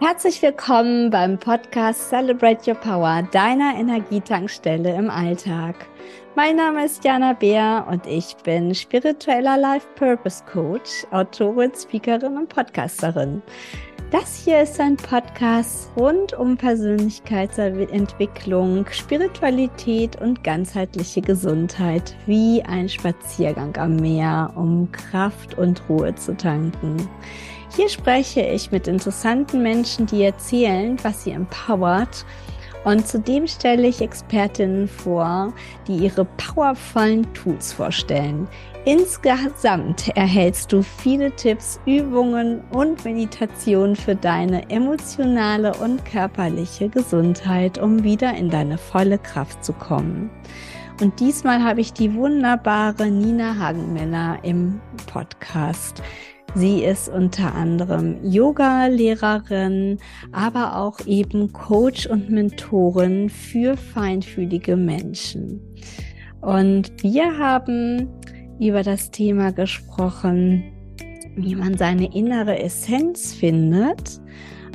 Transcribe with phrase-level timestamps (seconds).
[0.00, 5.74] Herzlich willkommen beim Podcast Celebrate Your Power, deiner Energietankstelle im Alltag.
[6.36, 12.48] Mein Name ist Jana Beer und ich bin spiritueller Life Purpose Coach, Autorin, Speakerin und
[12.48, 13.42] Podcasterin.
[14.12, 23.76] Das hier ist ein Podcast rund um Persönlichkeitsentwicklung, Spiritualität und ganzheitliche Gesundheit, wie ein Spaziergang
[23.76, 27.08] am Meer, um Kraft und Ruhe zu tanken.
[27.76, 32.24] Hier spreche ich mit interessanten Menschen, die erzählen, was sie empowert.
[32.84, 35.52] Und zudem stelle ich Expertinnen vor,
[35.86, 38.48] die ihre powervollen Tools vorstellen.
[38.84, 48.02] Insgesamt erhältst du viele Tipps, Übungen und Meditationen für deine emotionale und körperliche Gesundheit, um
[48.02, 50.30] wieder in deine volle Kraft zu kommen.
[51.02, 54.80] Und diesmal habe ich die wunderbare Nina Hagenmiller im
[55.12, 56.02] Podcast.
[56.54, 59.98] Sie ist unter anderem Yoga-Lehrerin,
[60.32, 65.60] aber auch eben Coach und Mentorin für feinfühlige Menschen.
[66.40, 68.08] Und wir haben
[68.58, 70.64] über das Thema gesprochen,
[71.36, 74.20] wie man seine innere Essenz findet.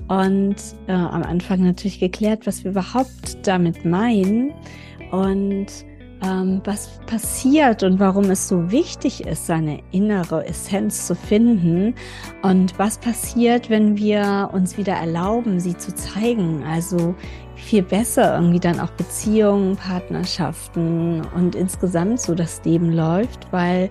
[0.07, 0.55] Und
[0.87, 4.53] äh, am Anfang natürlich geklärt, was wir überhaupt damit meinen.
[5.11, 5.67] Und
[6.23, 11.95] ähm, was passiert und warum es so wichtig ist, seine innere Essenz zu finden
[12.41, 16.63] und was passiert, wenn wir uns wieder erlauben, sie zu zeigen.
[16.63, 17.15] Also
[17.55, 23.89] viel besser irgendwie dann auch Beziehungen, Partnerschaften und insgesamt so das Leben läuft, weil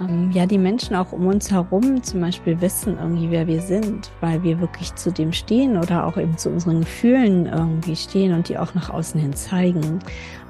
[0.00, 4.10] ähm, ja die Menschen auch um uns herum zum Beispiel wissen irgendwie, wer wir sind,
[4.20, 8.48] weil wir wirklich zu dem stehen oder auch eben zu unseren Gefühlen irgendwie stehen und
[8.48, 10.00] die auch nach außen hin zeigen.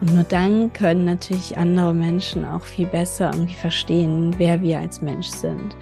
[0.00, 5.02] Und nur dann können natürlich andere Menschen auch viel besser irgendwie verstehen, wer wir als
[5.02, 5.76] Mensch sind.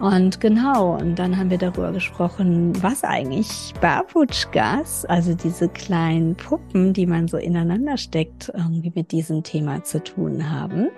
[0.00, 6.92] Und genau, und dann haben wir darüber gesprochen, was eigentlich Babutschkas, also diese kleinen Puppen,
[6.92, 10.88] die man so ineinander steckt, irgendwie mit diesem Thema zu tun haben.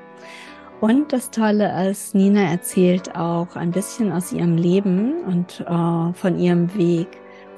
[0.80, 6.38] Und das Tolle ist, Nina erzählt auch ein bisschen aus ihrem Leben und äh, von
[6.38, 7.08] ihrem Weg,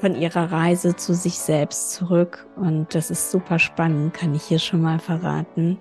[0.01, 2.47] von ihrer Reise zu sich selbst zurück.
[2.57, 5.79] Und das ist super spannend, kann ich hier schon mal verraten.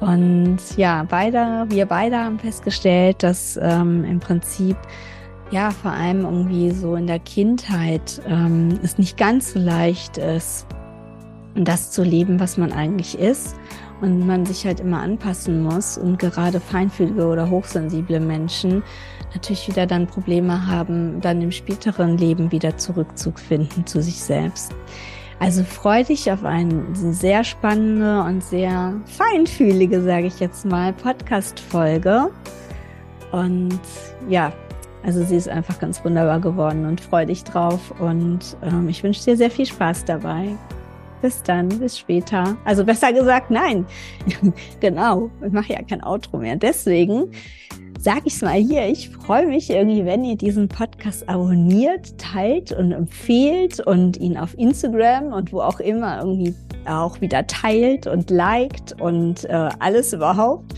[0.00, 4.76] Und ja, beide, wir beide haben festgestellt, dass ähm, im Prinzip
[5.52, 10.66] ja vor allem irgendwie so in der Kindheit ähm, es nicht ganz so leicht ist,
[11.54, 13.54] das zu leben, was man eigentlich ist
[14.00, 18.82] und man sich halt immer anpassen muss und gerade feinfühlige oder hochsensible Menschen
[19.34, 24.72] natürlich wieder dann Probleme haben, dann im späteren Leben wieder zurückzufinden zu sich selbst.
[25.38, 32.30] Also freu dich auf eine sehr spannende und sehr feinfühlige, sage ich jetzt mal, Podcast-Folge.
[33.32, 33.80] Und
[34.28, 34.52] ja,
[35.02, 37.94] also sie ist einfach ganz wunderbar geworden und freu dich drauf.
[37.98, 40.56] Und ähm, ich wünsche dir sehr viel Spaß dabei.
[41.22, 42.56] Bis dann, bis später.
[42.64, 43.86] Also besser gesagt, nein.
[44.80, 46.56] genau, ich mache ja kein Outro mehr.
[46.56, 47.30] Deswegen
[47.98, 48.86] sage ich es mal hier.
[48.88, 54.56] Ich freue mich irgendwie, wenn ihr diesen Podcast abonniert, teilt und empfehlt und ihn auf
[54.58, 56.54] Instagram und wo auch immer irgendwie
[56.86, 60.74] auch wieder teilt und liked und äh, alles überhaupt.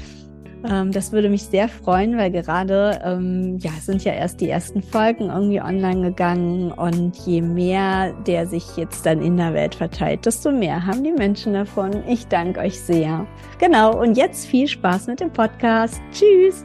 [0.69, 4.83] Ähm, das würde mich sehr freuen, weil gerade, ähm, ja, sind ja erst die ersten
[4.83, 10.25] Folgen irgendwie online gegangen und je mehr der sich jetzt dann in der Welt verteilt,
[10.25, 12.05] desto mehr haben die Menschen davon.
[12.07, 13.27] Ich danke euch sehr.
[13.59, 16.01] Genau, und jetzt viel Spaß mit dem Podcast.
[16.13, 16.65] Tschüss!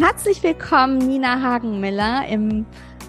[0.00, 2.64] Herzlich willkommen, Nina Hagenmiller, im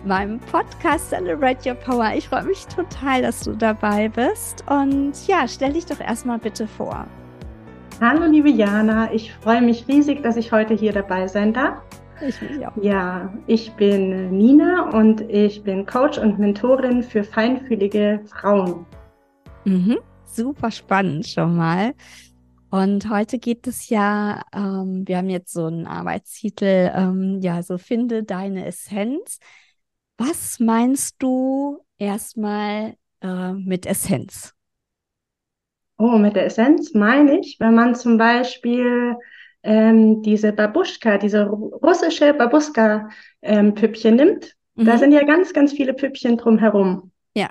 [0.05, 2.13] meinem Podcast Celebrate Your Power.
[2.15, 4.63] Ich freue mich total, dass du dabei bist.
[4.69, 7.05] Und ja, stell dich doch erstmal bitte vor.
[7.99, 9.13] Hallo, liebe Jana.
[9.13, 11.81] Ich freue mich riesig, dass ich heute hier dabei sein darf.
[12.25, 12.75] Ich mich auch.
[12.81, 18.85] Ja, ich bin Nina und ich bin Coach und Mentorin für feinfühlige Frauen.
[19.65, 21.93] Mhm, super spannend schon mal.
[22.69, 27.77] Und heute geht es ja, ähm, wir haben jetzt so einen Arbeitstitel, ähm, ja, so
[27.77, 29.39] finde deine Essenz.
[30.23, 34.53] Was meinst du erstmal äh, mit Essenz?
[35.97, 39.15] Oh, mit der Essenz meine ich, wenn man zum Beispiel
[39.63, 44.85] ähm, diese Babuschka, diese russische Babuschka-Püppchen ähm, nimmt, mhm.
[44.85, 47.11] da sind ja ganz, ganz viele Püppchen drumherum.
[47.33, 47.49] Ja.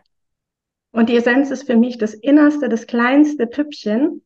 [0.92, 4.22] Und die Essenz ist für mich das innerste, das kleinste Püppchen,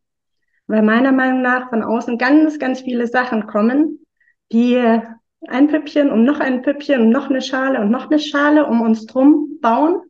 [0.67, 4.05] weil meiner Meinung nach von außen ganz, ganz viele Sachen kommen,
[4.53, 5.01] die
[5.49, 8.81] ein Püppchen um noch ein Püppchen und noch eine Schale und noch eine Schale um
[8.81, 10.03] uns drum bauen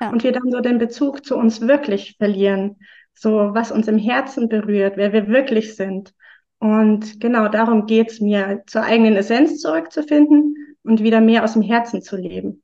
[0.00, 0.10] ja.
[0.10, 2.76] und wir dann so den Bezug zu uns wirklich verlieren,
[3.14, 6.14] so was uns im Herzen berührt, wer wir wirklich sind.
[6.58, 11.62] Und genau darum geht es mir, zur eigenen Essenz zurückzufinden und wieder mehr aus dem
[11.62, 12.62] Herzen zu leben.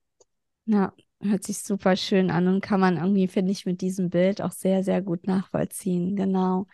[0.65, 4.41] Ja, hört sich super schön an und kann man irgendwie, finde ich, mit diesem Bild
[4.41, 6.17] auch sehr, sehr gut nachvollziehen.
[6.17, 6.67] Genau.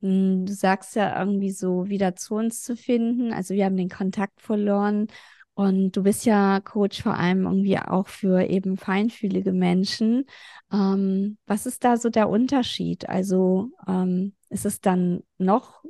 [0.00, 3.32] Hm, du sagst ja irgendwie so, wieder zu uns zu finden.
[3.32, 5.08] Also wir haben den Kontakt verloren
[5.54, 10.26] und du bist ja Coach vor allem irgendwie auch für eben feinfühlige Menschen.
[10.72, 13.08] Ähm, was ist da so der Unterschied?
[13.08, 15.82] Also ähm, ist es dann noch,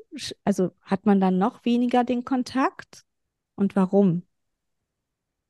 [0.44, 3.04] also hat man dann noch weniger den Kontakt?
[3.56, 4.22] Und warum?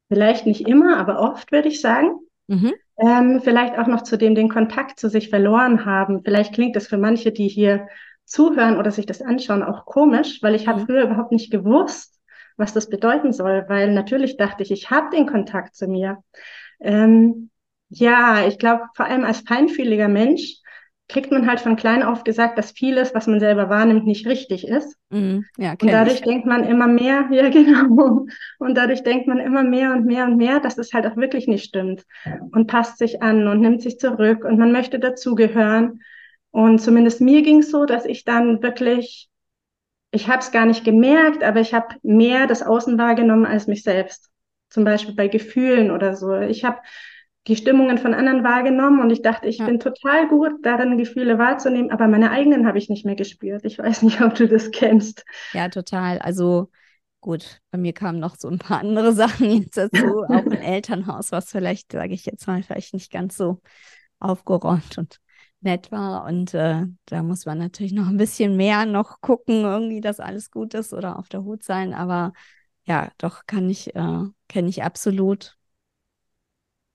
[0.08, 2.18] Vielleicht nicht immer, aber oft würde ich sagen.
[2.48, 2.72] Mhm.
[2.98, 6.22] Ähm, vielleicht auch noch zu dem den Kontakt zu sich verloren haben.
[6.24, 7.86] Vielleicht klingt das für manche, die hier
[8.28, 10.70] zuhören oder sich das anschauen, auch komisch, weil ich mhm.
[10.70, 12.20] habe früher überhaupt nicht gewusst,
[12.56, 16.18] was das bedeuten soll, weil natürlich dachte ich, ich habe den Kontakt zu mir.
[16.80, 17.50] Ähm,
[17.88, 20.60] ja, ich glaube, vor allem als feinfühliger Mensch
[21.08, 24.68] kriegt man halt von klein auf gesagt, dass vieles, was man selber wahrnimmt, nicht richtig
[24.68, 24.94] ist.
[25.08, 26.22] Mm, ja, und dadurch ich.
[26.22, 28.26] denkt man immer mehr, ja genau,
[28.58, 31.48] und dadurch denkt man immer mehr und mehr und mehr, dass es halt auch wirklich
[31.48, 32.04] nicht stimmt
[32.52, 36.02] und passt sich an und nimmt sich zurück und man möchte dazugehören.
[36.50, 39.28] Und zumindest mir ging es so, dass ich dann wirklich
[40.10, 43.82] ich habe es gar nicht gemerkt, aber ich habe mehr das Außen wahrgenommen als mich
[43.82, 44.30] selbst.
[44.70, 46.34] Zum Beispiel bei Gefühlen oder so.
[46.36, 46.78] Ich habe
[47.46, 49.66] die Stimmungen von anderen wahrgenommen und ich dachte, ich ja.
[49.66, 53.64] bin total gut darin, Gefühle wahrzunehmen, aber meine eigenen habe ich nicht mehr gespürt.
[53.64, 55.24] Ich weiß nicht, ob du das kennst.
[55.52, 56.18] Ja, total.
[56.18, 56.70] Also
[57.20, 61.32] gut, bei mir kamen noch so ein paar andere Sachen jetzt dazu, auch im Elternhaus,
[61.32, 63.60] was vielleicht, sage ich jetzt mal, vielleicht nicht ganz so
[64.20, 65.20] aufgeräumt und
[65.60, 66.24] nett war.
[66.24, 70.50] Und äh, da muss man natürlich noch ein bisschen mehr noch gucken, irgendwie, dass alles
[70.50, 71.94] gut ist oder auf der Hut sein.
[71.94, 72.32] Aber
[72.84, 75.56] ja, doch kann ich, äh, kenne ich absolut.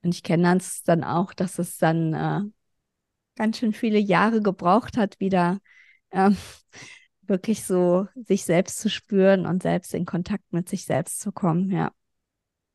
[0.03, 2.41] Und ich kenne es dann auch, dass es dann äh,
[3.35, 5.59] ganz schön viele Jahre gebraucht hat, wieder
[6.11, 6.37] ähm,
[7.21, 11.71] wirklich so sich selbst zu spüren und selbst in Kontakt mit sich selbst zu kommen,
[11.71, 11.91] ja.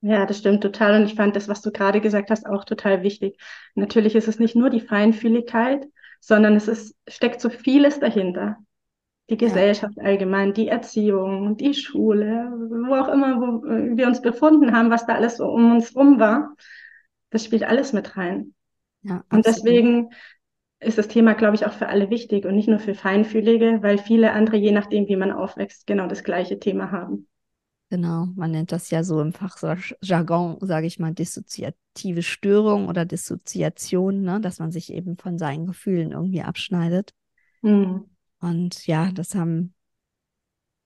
[0.00, 1.00] Ja, das stimmt total.
[1.00, 3.38] Und ich fand das, was du gerade gesagt hast, auch total wichtig.
[3.74, 5.86] Natürlich ist es nicht nur die Feinfühligkeit,
[6.20, 8.56] sondern es ist, steckt so vieles dahinter.
[9.30, 10.04] Die Gesellschaft ja.
[10.04, 15.16] allgemein, die Erziehung, die Schule, wo auch immer wo wir uns befunden haben, was da
[15.16, 16.54] alles so um uns rum war.
[17.30, 18.54] Das spielt alles mit rein.
[19.02, 20.10] Ja, und deswegen
[20.80, 23.98] ist das Thema, glaube ich, auch für alle wichtig und nicht nur für Feinfühlige, weil
[23.98, 27.26] viele andere, je nachdem, wie man aufwächst, genau das gleiche Thema haben.
[27.90, 34.22] Genau, man nennt das ja so im Fachjargon, sage ich mal, dissoziative Störung oder Dissoziation,
[34.22, 34.40] ne?
[34.40, 37.14] dass man sich eben von seinen Gefühlen irgendwie abschneidet.
[37.62, 38.04] Mhm.
[38.40, 39.74] Und ja, das haben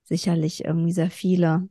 [0.04, 1.68] sicherlich irgendwie sehr viele,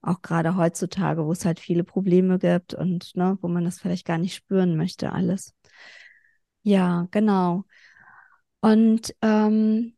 [0.00, 4.06] auch gerade heutzutage, wo es halt viele Probleme gibt und ne, wo man das vielleicht
[4.06, 5.54] gar nicht spüren möchte, alles.
[6.62, 7.64] Ja, genau.
[8.60, 9.94] Und ähm,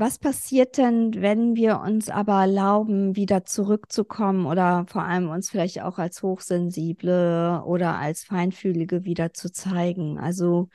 [0.00, 5.82] was passiert denn, wenn wir uns aber erlauben, wieder zurückzukommen oder vor allem uns vielleicht
[5.82, 10.18] auch als Hochsensible oder als Feinfühlige wieder zu zeigen?
[10.18, 10.68] Also,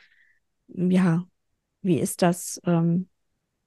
[0.68, 1.26] ja,
[1.82, 2.62] wie ist das?
[2.66, 3.10] Ähm,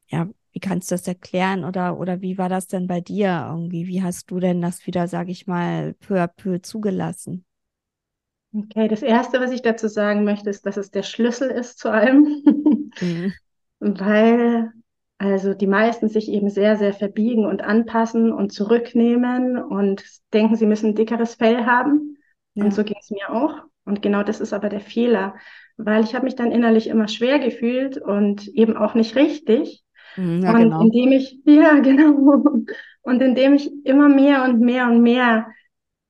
[0.09, 3.87] ja, wie kannst du das erklären oder, oder wie war das denn bei dir irgendwie?
[3.89, 7.47] Wie hast du denn das wieder, sage ich mal, peu à peu zugelassen?
[8.55, 11.91] Okay, das Erste, was ich dazu sagen möchte, ist, dass es der Schlüssel ist zu
[11.91, 12.43] allem.
[13.01, 13.37] Mhm.
[13.81, 14.73] Weil
[15.19, 20.05] also die meisten sich eben sehr, sehr verbiegen und anpassen und zurücknehmen und
[20.35, 22.19] denken, sie müssen ein dickeres Fell haben.
[22.55, 22.65] Ja.
[22.65, 23.63] Und so ging es mir auch.
[23.85, 25.35] Und genau das ist aber der Fehler,
[25.77, 29.85] weil ich habe mich dann innerlich immer schwer gefühlt und eben auch nicht richtig.
[30.17, 30.83] Mhm, ja, und genau.
[30.83, 32.43] indem ich, ja, genau,
[33.03, 35.47] und indem ich immer mehr und mehr und mehr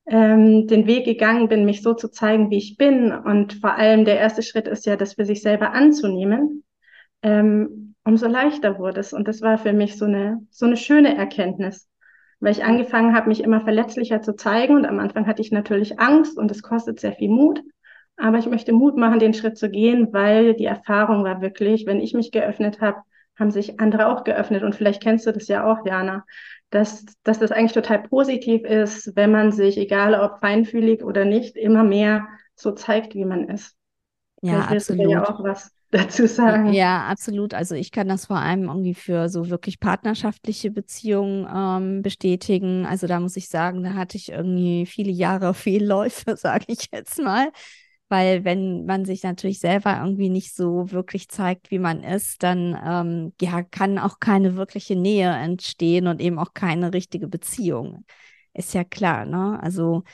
[0.06, 3.12] ähm, den Weg gegangen bin, mich so zu zeigen, wie ich bin.
[3.12, 6.64] Und vor allem der erste Schritt ist ja, das für sich selber anzunehmen.
[7.22, 9.12] Ähm, umso leichter wurde es.
[9.12, 11.88] Und das war für mich so eine, so eine schöne Erkenntnis,
[12.40, 14.76] weil ich angefangen habe, mich immer verletzlicher zu zeigen.
[14.76, 17.60] Und am Anfang hatte ich natürlich Angst und es kostet sehr viel Mut.
[18.16, 22.00] Aber ich möchte Mut machen, den Schritt zu gehen, weil die Erfahrung war wirklich, wenn
[22.00, 22.98] ich mich geöffnet habe,
[23.38, 24.62] haben sich andere auch geöffnet.
[24.62, 26.24] Und vielleicht kennst du das ja auch, Jana,
[26.70, 31.56] dass, dass das eigentlich total positiv ist, wenn man sich, egal ob feinfühlig oder nicht,
[31.56, 33.76] immer mehr so zeigt, wie man ist.
[34.42, 35.10] Ja, vielleicht absolut.
[35.10, 36.72] Ja auch was dazu sagen.
[36.72, 37.54] Ja, absolut.
[37.54, 42.86] Also ich kann das vor allem irgendwie für so wirklich partnerschaftliche Beziehungen ähm, bestätigen.
[42.86, 47.18] Also da muss ich sagen, da hatte ich irgendwie viele Jahre Fehlläufe, sage ich jetzt
[47.18, 47.50] mal.
[48.08, 52.78] Weil wenn man sich natürlich selber irgendwie nicht so wirklich zeigt, wie man ist, dann
[52.84, 58.04] ähm, ja, kann auch keine wirkliche Nähe entstehen und eben auch keine richtige Beziehung.
[58.54, 59.58] Ist ja klar, ne?
[59.60, 60.04] Also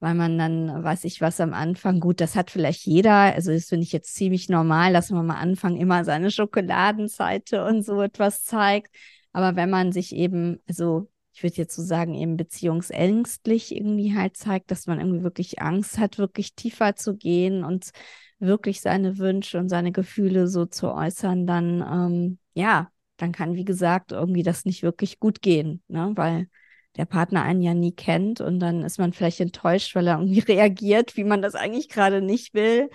[0.00, 3.66] weil man dann, weiß ich was am Anfang, gut, das hat vielleicht jeder, also das
[3.68, 8.44] finde ich jetzt ziemlich normal, dass man am Anfang immer seine Schokoladenseite und so etwas
[8.44, 8.94] zeigt.
[9.32, 14.36] Aber wenn man sich eben, also ich würde jetzt so sagen, eben beziehungsängstlich irgendwie halt
[14.36, 17.90] zeigt, dass man irgendwie wirklich Angst hat, wirklich tiefer zu gehen und
[18.38, 23.64] wirklich seine Wünsche und seine Gefühle so zu äußern, dann ähm, ja, dann kann, wie
[23.64, 26.12] gesagt, irgendwie das nicht wirklich gut gehen, ne?
[26.14, 26.48] Weil
[26.96, 30.40] der Partner einen ja nie kennt und dann ist man vielleicht enttäuscht, weil er irgendwie
[30.52, 32.90] reagiert, wie man das eigentlich gerade nicht will.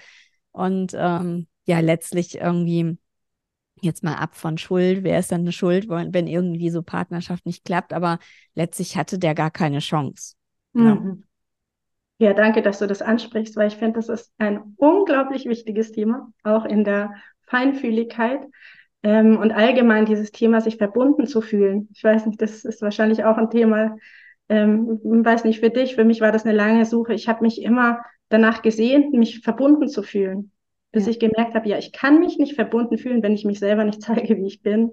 [0.52, 2.98] Und ähm, ja, letztlich irgendwie
[3.82, 7.66] jetzt mal ab von Schuld, wer ist dann eine Schuld, wenn irgendwie so Partnerschaft nicht
[7.66, 8.20] klappt, aber
[8.54, 10.36] letztlich hatte der gar keine Chance.
[10.74, 11.24] Mhm.
[12.20, 16.32] Ja, danke, dass du das ansprichst, weil ich finde, das ist ein unglaublich wichtiges Thema,
[16.44, 17.16] auch in der
[17.48, 18.42] Feinfühligkeit
[19.04, 21.90] ähm, und allgemein dieses Thema, sich verbunden zu fühlen.
[21.94, 23.96] Ich weiß nicht, das ist wahrscheinlich auch ein Thema,
[24.50, 27.14] ähm, weiß nicht, für dich, für mich war das eine lange Suche.
[27.14, 30.52] Ich habe mich immer danach gesehnt, mich verbunden zu fühlen
[30.92, 31.12] bis ja.
[31.12, 34.02] ich gemerkt habe, ja, ich kann mich nicht verbunden fühlen, wenn ich mich selber nicht
[34.02, 34.92] zeige, wie ich bin.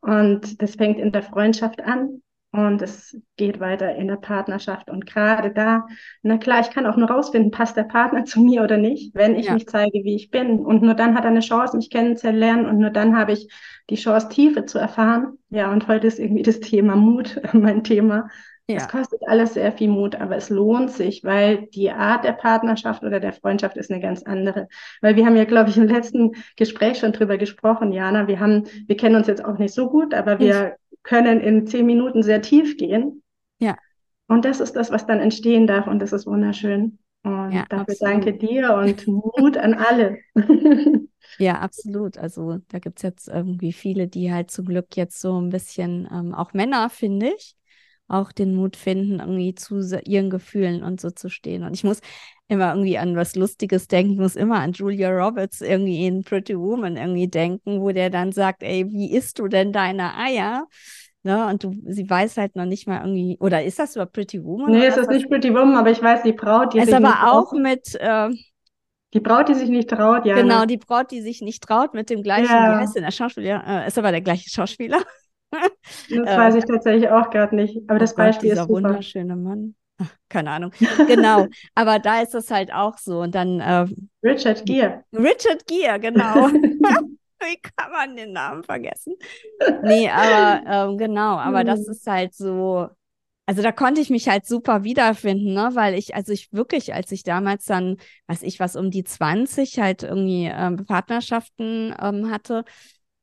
[0.00, 4.90] Und das fängt in der Freundschaft an und es geht weiter in der Partnerschaft.
[4.90, 5.86] Und gerade da,
[6.22, 9.36] na klar, ich kann auch nur rausfinden, passt der Partner zu mir oder nicht, wenn
[9.36, 9.54] ich ja.
[9.54, 10.60] mich zeige, wie ich bin.
[10.60, 13.48] Und nur dann hat er eine Chance, mich kennenzulernen und nur dann habe ich
[13.88, 15.38] die Chance, Tiefe zu erfahren.
[15.48, 18.28] Ja, und heute ist irgendwie das Thema Mut mein Thema.
[18.68, 18.76] Ja.
[18.76, 23.02] Es kostet alles sehr viel Mut, aber es lohnt sich, weil die Art der Partnerschaft
[23.02, 24.68] oder der Freundschaft ist eine ganz andere.
[25.00, 28.28] Weil wir haben ja, glaube ich, im letzten Gespräch schon drüber gesprochen, Jana.
[28.28, 30.98] Wir haben, wir kennen uns jetzt auch nicht so gut, aber wir ich.
[31.02, 33.22] können in zehn Minuten sehr tief gehen.
[33.58, 33.76] Ja.
[34.28, 36.98] Und das ist das, was dann entstehen darf und das ist wunderschön.
[37.24, 38.14] Und ja, dafür absolut.
[38.14, 40.18] danke dir und Mut an alle.
[41.38, 42.18] Ja, absolut.
[42.18, 46.08] Also da gibt es jetzt irgendwie viele, die halt zum Glück jetzt so ein bisschen,
[46.12, 47.56] ähm, auch Männer, finde ich,
[48.10, 51.62] auch den Mut finden, irgendwie zu ihren Gefühlen und so zu stehen.
[51.62, 52.00] Und ich muss
[52.48, 54.14] immer irgendwie an was Lustiges denken.
[54.14, 58.32] Ich muss immer an Julia Roberts irgendwie in Pretty Woman irgendwie denken, wo der dann
[58.32, 60.66] sagt, ey, wie isst du denn deine Eier?
[61.22, 64.42] Ne, und du, sie weiß halt noch nicht mal irgendwie, oder ist das über Pretty
[64.42, 64.72] Woman?
[64.72, 67.52] Nee, es ist nicht Pretty Woman, aber ich weiß, die Braut, die ist aber auch
[67.52, 68.30] mit, äh,
[69.12, 70.36] die Braut, die sich nicht traut, ja.
[70.36, 72.72] Genau, die Braut, die sich nicht traut, mit dem gleichen, ja.
[72.72, 73.62] wie heißt denn der Schauspieler?
[73.66, 75.02] Äh, ist aber der gleiche Schauspieler.
[75.50, 77.78] Das weiß ich tatsächlich auch gerade nicht.
[77.88, 78.88] Aber das oh Beispiel Gott, dieser ist super.
[78.88, 79.74] wunderschöne Mann.
[79.98, 80.72] Ach, keine Ahnung.
[81.06, 81.46] Genau.
[81.74, 83.20] Aber da ist das halt auch so.
[83.20, 83.60] Und dann.
[83.60, 83.86] Äh,
[84.22, 85.04] Richard Gere.
[85.12, 86.48] Richard Gere, genau.
[87.40, 89.14] Wie kann man den Namen vergessen?
[89.82, 91.92] Nee, aber ähm, genau, aber das hm.
[91.92, 92.88] ist halt so.
[93.46, 95.70] Also da konnte ich mich halt super wiederfinden, ne?
[95.72, 97.96] Weil ich, also ich wirklich, als ich damals dann,
[98.28, 102.64] weiß ich was, um die 20 halt irgendwie ähm, Partnerschaften ähm, hatte,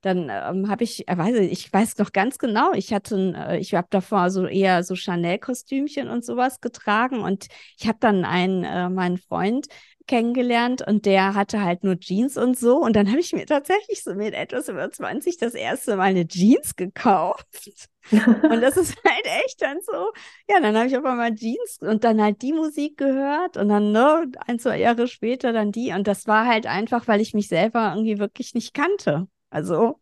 [0.07, 3.59] dann ähm, habe ich, äh, weiß ich, ich weiß noch ganz genau, ich hatte, äh,
[3.59, 7.47] ich habe davor so eher so Chanel-Kostümchen und sowas getragen und
[7.77, 9.67] ich habe dann einen, äh, meinen Freund
[10.07, 14.03] kennengelernt und der hatte halt nur Jeans und so und dann habe ich mir tatsächlich
[14.03, 17.45] so mit etwas über 20 das erste Mal eine Jeans gekauft.
[18.11, 20.13] und das ist halt echt dann so,
[20.49, 23.91] ja, dann habe ich auf einmal Jeans und dann halt die Musik gehört und dann
[23.91, 27.49] ne, ein, zwei Jahre später dann die und das war halt einfach, weil ich mich
[27.49, 29.27] selber irgendwie wirklich nicht kannte.
[29.49, 29.99] Also.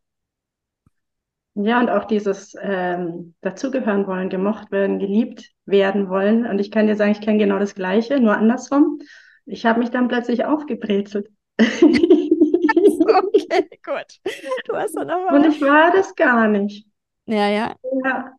[1.55, 6.45] Ja, und auch dieses ähm, dazugehören wollen, gemocht werden, geliebt werden wollen.
[6.45, 8.99] Und ich kann dir sagen, ich kenne genau das Gleiche, nur andersrum.
[9.45, 11.29] Ich habe mich dann plötzlich aufgebrezelt.
[11.59, 12.29] okay,
[13.85, 14.19] gut.
[14.65, 15.33] Du hast dann aber.
[15.33, 16.85] Und ich war das gar nicht.
[17.25, 17.73] Ja, ja.
[18.03, 18.35] Ja.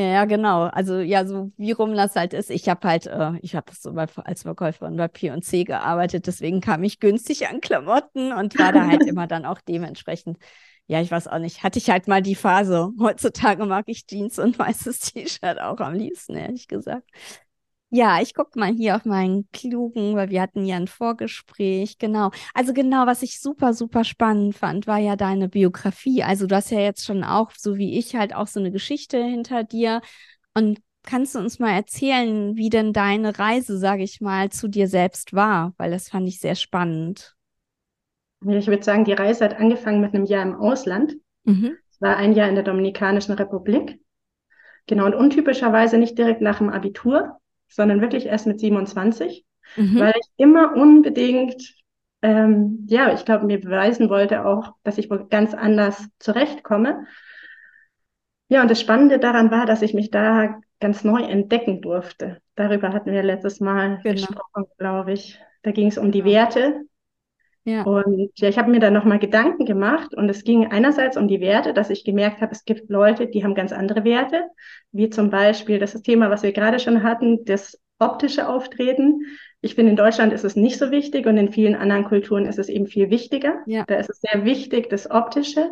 [0.00, 0.62] Ja, genau.
[0.64, 2.50] Also ja, so wie rum das halt ist.
[2.50, 6.82] Ich habe halt, äh, ich habe so bei, als Verkäuferin bei P&C gearbeitet, deswegen kam
[6.84, 10.38] ich günstig an Klamotten und war da halt immer dann auch dementsprechend.
[10.86, 11.62] Ja, ich weiß auch nicht.
[11.62, 12.90] Hatte ich halt mal die Phase.
[12.98, 17.08] Heutzutage mag ich Jeans und weißes T-Shirt auch am liebsten, ehrlich gesagt.
[17.92, 22.30] Ja, ich gucke mal hier auf meinen klugen, weil wir hatten ja ein Vorgespräch, genau.
[22.54, 26.22] Also genau, was ich super, super spannend fand, war ja deine Biografie.
[26.22, 29.20] Also du hast ja jetzt schon auch, so wie ich, halt auch so eine Geschichte
[29.20, 30.02] hinter dir.
[30.54, 34.86] Und kannst du uns mal erzählen, wie denn deine Reise, sage ich mal, zu dir
[34.86, 35.74] selbst war?
[35.76, 37.34] Weil das fand ich sehr spannend.
[38.46, 41.16] Ich würde sagen, die Reise hat angefangen mit einem Jahr im Ausland.
[41.42, 41.76] Mhm.
[41.90, 44.00] Es war ein Jahr in der Dominikanischen Republik.
[44.86, 47.39] Genau, und untypischerweise nicht direkt nach dem Abitur,
[47.70, 49.44] sondern wirklich erst mit 27,
[49.76, 49.98] mhm.
[49.98, 51.74] weil ich immer unbedingt,
[52.22, 57.06] ähm, ja, ich glaube, mir beweisen wollte auch, dass ich wohl ganz anders zurechtkomme.
[58.48, 62.40] Ja, und das Spannende daran war, dass ich mich da ganz neu entdecken durfte.
[62.56, 64.14] Darüber hatten wir letztes Mal genau.
[64.14, 65.38] gesprochen, glaube ich.
[65.62, 66.32] Da ging es um die genau.
[66.32, 66.80] Werte.
[67.64, 67.82] Ja.
[67.82, 71.40] Und ja, ich habe mir dann nochmal Gedanken gemacht und es ging einerseits um die
[71.40, 74.44] Werte, dass ich gemerkt habe, es gibt Leute, die haben ganz andere Werte,
[74.92, 79.26] wie zum Beispiel das Thema, was wir gerade schon hatten, das optische Auftreten.
[79.60, 82.58] Ich finde, in Deutschland ist es nicht so wichtig und in vielen anderen Kulturen ist
[82.58, 83.58] es eben viel wichtiger.
[83.66, 83.84] Ja.
[83.86, 85.70] Da ist es sehr wichtig, das Optische.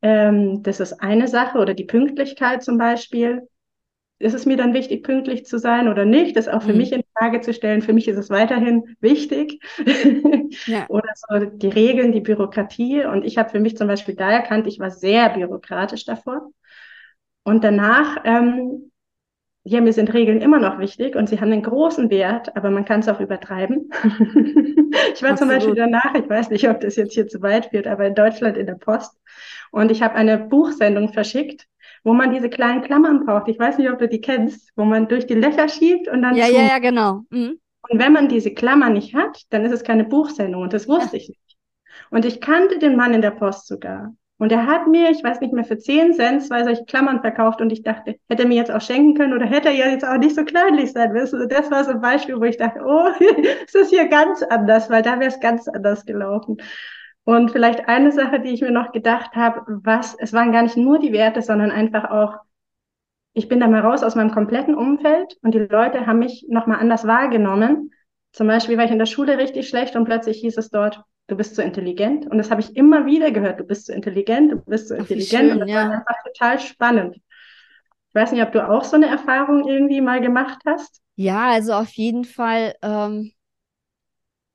[0.00, 3.48] Ähm, das ist eine Sache oder die Pünktlichkeit zum Beispiel.
[4.22, 6.36] Ist es mir dann wichtig, pünktlich zu sein oder nicht?
[6.36, 6.78] Das auch für mhm.
[6.78, 7.82] mich in Frage zu stellen.
[7.82, 9.60] Für mich ist es weiterhin wichtig.
[10.66, 10.86] Ja.
[10.88, 13.04] oder so die Regeln, die Bürokratie.
[13.04, 16.50] Und ich habe für mich zum Beispiel da erkannt, ich war sehr bürokratisch davor.
[17.42, 18.92] Und danach ähm,
[19.64, 22.84] ja, mir sind Regeln immer noch wichtig und sie haben einen großen Wert, aber man
[22.84, 23.90] kann es auch übertreiben.
[25.14, 25.38] ich war Absolut.
[25.38, 28.14] zum Beispiel danach, ich weiß nicht, ob das jetzt hier zu weit wird, aber in
[28.14, 29.16] Deutschland in der Post
[29.70, 31.66] und ich habe eine Buchsendung verschickt,
[32.04, 33.48] wo man diese kleinen Klammern braucht.
[33.48, 36.34] Ich weiß nicht, ob du die kennst, wo man durch die Löcher schiebt und dann.
[36.34, 37.22] Ja, ja, ja, genau.
[37.30, 37.58] Mhm.
[37.88, 41.16] Und wenn man diese Klammer nicht hat, dann ist es keine Buchsendung und das wusste
[41.16, 41.22] ja.
[41.22, 41.56] ich nicht.
[42.10, 44.14] Und ich kannte den Mann in der Post sogar.
[44.38, 47.60] Und er hat mir, ich weiß nicht mehr, für 10 Cent zwei solche Klammern verkauft
[47.60, 50.04] und ich dachte, hätte er mir jetzt auch schenken können oder hätte er ja jetzt
[50.04, 51.40] auch nicht so kleinlich sein müssen.
[51.40, 53.08] Und das war so ein Beispiel, wo ich dachte, oh,
[53.66, 56.56] es ist hier ganz anders, weil da wäre es ganz anders gelaufen.
[57.24, 60.76] Und vielleicht eine Sache, die ich mir noch gedacht habe, was, es waren gar nicht
[60.76, 62.36] nur die Werte, sondern einfach auch,
[63.32, 66.80] ich bin da mal raus aus meinem kompletten Umfeld und die Leute haben mich nochmal
[66.80, 67.92] anders wahrgenommen.
[68.32, 71.36] Zum Beispiel war ich in der Schule richtig schlecht und plötzlich hieß es dort, du
[71.36, 72.26] bist zu intelligent.
[72.26, 75.44] Und das habe ich immer wieder gehört, du bist zu intelligent, du bist zu intelligent.
[75.44, 75.76] Schön, und das ja.
[75.76, 77.16] war einfach total spannend.
[78.08, 81.00] Ich weiß nicht, ob du auch so eine Erfahrung irgendwie mal gemacht hast.
[81.16, 83.32] Ja, also auf jeden Fall, ähm,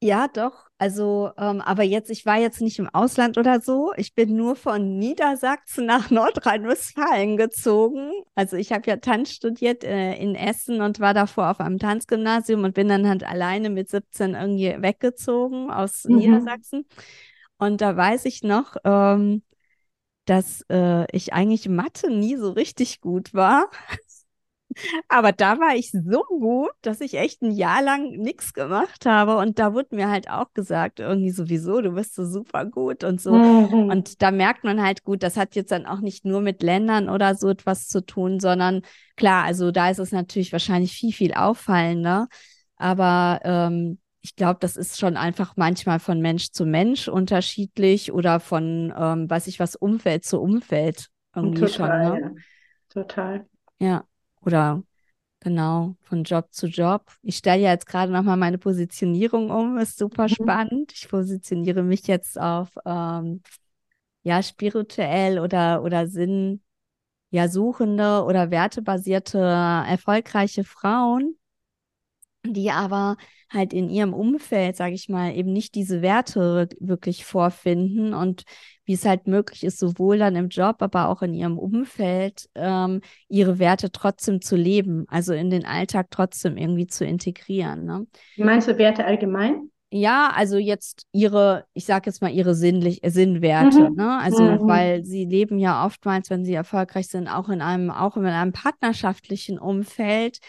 [0.02, 0.67] ja, doch.
[0.80, 3.94] Also, ähm, aber jetzt, ich war jetzt nicht im Ausland oder so.
[3.98, 8.12] Ich bin nur von Niedersachsen nach Nordrhein-Westfalen gezogen.
[8.36, 12.64] Also ich habe ja Tanz studiert äh, in Essen und war davor auf einem Tanzgymnasium
[12.64, 16.18] und bin dann halt alleine mit 17 irgendwie weggezogen aus mhm.
[16.18, 16.86] Niedersachsen.
[17.58, 19.42] Und da weiß ich noch, ähm,
[20.26, 23.72] dass äh, ich eigentlich Mathe nie so richtig gut war.
[25.08, 29.38] Aber da war ich so gut, dass ich echt ein Jahr lang nichts gemacht habe.
[29.38, 33.22] Und da wurde mir halt auch gesagt, irgendwie sowieso, du bist so super gut und
[33.22, 33.34] so.
[33.34, 33.90] Mhm.
[33.90, 37.10] Und da merkt man halt gut, das hat jetzt dann auch nicht nur mit Ländern
[37.10, 38.82] oder so etwas zu tun, sondern
[39.16, 42.28] klar, also da ist es natürlich wahrscheinlich viel, viel auffallender.
[42.76, 48.40] Aber ähm, ich glaube, das ist schon einfach manchmal von Mensch zu Mensch unterschiedlich oder
[48.40, 52.20] von, ähm, weiß ich was, Umfeld zu Umfeld irgendwie Total, schon.
[52.20, 52.22] Ne?
[52.22, 52.32] Ja.
[52.90, 53.46] Total.
[53.80, 54.04] Ja.
[54.48, 54.82] Oder
[55.42, 57.12] genau, von Job zu Job.
[57.22, 60.30] Ich stelle ja jetzt gerade nochmal meine Positionierung um, ist super mhm.
[60.30, 60.94] spannend.
[60.94, 63.42] Ich positioniere mich jetzt auf ähm,
[64.24, 66.62] ja, spirituell oder, oder Sinn,
[67.30, 71.38] ja, suchende oder wertebasierte, erfolgreiche Frauen,
[72.46, 73.18] die aber
[73.50, 78.44] halt in ihrem Umfeld, sage ich mal, eben nicht diese Werte wirklich vorfinden und
[78.86, 83.02] wie es halt möglich ist, sowohl dann im Job, aber auch in ihrem Umfeld, ähm,
[83.28, 87.86] ihre Werte trotzdem zu leben, also in den Alltag trotzdem irgendwie zu integrieren.
[87.86, 88.08] Ne?
[88.38, 89.72] Meinst du Werte allgemein?
[89.90, 93.96] Ja, also jetzt ihre, ich sage jetzt mal ihre sinnlich, Sinnwerte, mhm.
[93.96, 94.20] ne?
[94.22, 94.68] Also mhm.
[94.68, 98.52] weil sie leben ja oftmals, wenn sie erfolgreich sind, auch in einem, auch in einem
[98.52, 100.40] partnerschaftlichen Umfeld,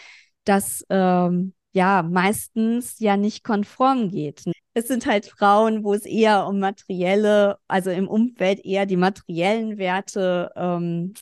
[0.43, 4.43] das ähm, ja meistens ja nicht konform geht.
[4.73, 9.77] Es sind halt Frauen, wo es eher um materielle, also im Umfeld eher die materiellen
[9.77, 11.13] Werte ähm,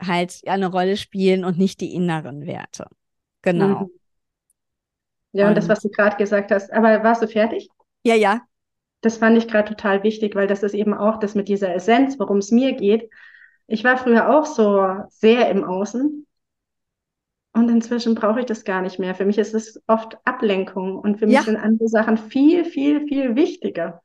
[0.00, 2.86] halt eine Rolle spielen und nicht die inneren Werte.
[3.42, 3.84] Genau.
[3.84, 3.90] Mhm.
[5.32, 7.68] Ja, und, und das, was du gerade gesagt hast, aber warst du fertig?
[8.02, 8.40] Ja, ja.
[9.02, 12.18] Das fand ich gerade total wichtig, weil das ist eben auch das mit dieser Essenz,
[12.18, 13.10] worum es mir geht.
[13.66, 16.25] Ich war früher auch so sehr im Außen
[17.56, 19.14] und inzwischen brauche ich das gar nicht mehr.
[19.14, 21.42] Für mich ist es oft Ablenkung und für mich ja.
[21.42, 24.02] sind andere Sachen viel, viel, viel wichtiger.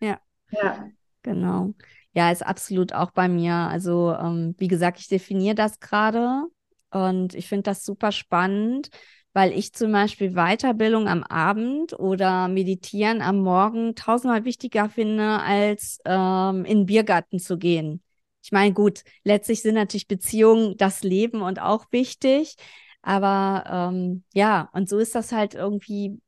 [0.00, 0.18] Ja.
[0.50, 0.88] Ja.
[1.22, 1.74] Genau.
[2.12, 3.54] Ja, ist absolut auch bei mir.
[3.54, 6.44] Also, ähm, wie gesagt, ich definiere das gerade
[6.90, 8.88] und ich finde das super spannend,
[9.32, 15.98] weil ich zum Beispiel Weiterbildung am Abend oder Meditieren am Morgen tausendmal wichtiger finde, als
[16.04, 18.00] ähm, in den Biergarten zu gehen.
[18.44, 22.56] Ich meine, gut, letztlich sind natürlich Beziehungen das Leben und auch wichtig.
[23.04, 26.20] Aber ähm, ja, und so ist das halt irgendwie,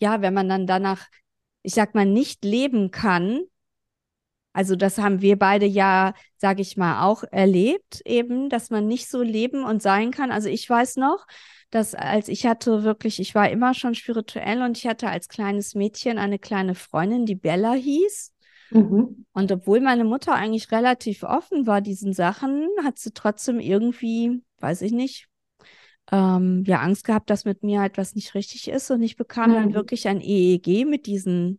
[0.00, 1.06] ja, wenn man dann danach,
[1.62, 3.42] ich sag mal, nicht leben kann.
[4.54, 9.08] Also das haben wir beide ja, sage ich mal, auch erlebt, eben, dass man nicht
[9.08, 10.32] so leben und sein kann.
[10.32, 11.26] Also ich weiß noch,
[11.70, 15.74] dass als ich hatte wirklich, ich war immer schon spirituell und ich hatte als kleines
[15.74, 18.32] Mädchen eine kleine Freundin, die Bella hieß.
[18.70, 19.26] Mhm.
[19.32, 24.80] Und obwohl meine Mutter eigentlich relativ offen war diesen Sachen, hat sie trotzdem irgendwie, weiß
[24.82, 25.28] ich nicht,
[26.12, 28.90] ähm, ja Angst gehabt, dass mit mir halt was nicht richtig ist.
[28.90, 29.54] Und ich bekam mhm.
[29.54, 31.58] dann wirklich ein EEG mit diesen.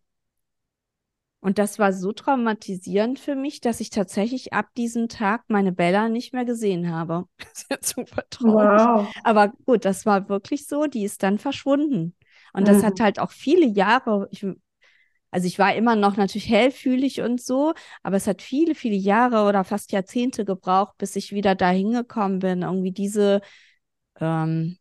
[1.42, 6.08] Und das war so traumatisierend für mich, dass ich tatsächlich ab diesem Tag meine Bella
[6.08, 7.26] nicht mehr gesehen habe.
[7.40, 8.80] Das ist jetzt super traurig.
[8.80, 9.08] Wow.
[9.24, 10.86] Aber gut, das war wirklich so.
[10.86, 12.16] Die ist dann verschwunden.
[12.54, 13.04] Und das hat mhm.
[13.04, 14.46] halt auch viele Jahre, ich
[15.32, 19.50] also ich war immer noch natürlich hellfühlig und so, aber es hat viele, viele Jahre
[19.50, 23.42] oder fast Jahrzehnte gebraucht, bis ich wieder da hingekommen bin, irgendwie diese,
[24.20, 24.78] ähm,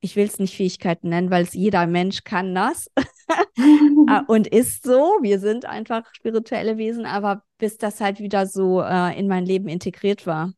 [0.00, 2.90] ich will es nicht Fähigkeiten nennen, weil es jeder Mensch kann das
[4.08, 5.18] ah, und ist so.
[5.20, 9.68] Wir sind einfach spirituelle Wesen, aber bis das halt wieder so äh, in mein Leben
[9.68, 10.52] integriert war.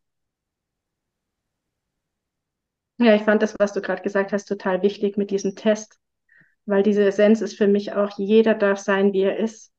[2.99, 6.01] Ja, ich fand das, was du gerade gesagt hast, total wichtig mit diesem Test
[6.69, 9.73] weil diese Essenz ist für mich auch, jeder darf sein, wie er ist.